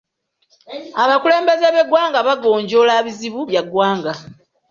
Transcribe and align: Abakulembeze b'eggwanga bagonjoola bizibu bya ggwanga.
Abakulembeze 1.03 1.67
b'eggwanga 1.75 2.19
bagonjoola 2.27 2.93
bizibu 3.05 3.39
bya 3.49 3.61
ggwanga. 3.65 4.13